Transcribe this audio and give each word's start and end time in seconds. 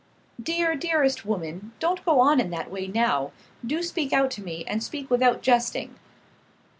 "Dear, 0.41 0.73
dearest 0.73 1.27
woman, 1.27 1.73
don't 1.77 2.03
go 2.03 2.19
on 2.21 2.39
in 2.39 2.49
that 2.49 2.71
way 2.71 2.87
now. 2.87 3.33
Do 3.63 3.83
speak 3.83 4.11
out 4.11 4.31
to 4.31 4.41
me, 4.43 4.65
and 4.65 4.81
speak 4.81 5.11
without 5.11 5.43
jesting." 5.43 5.93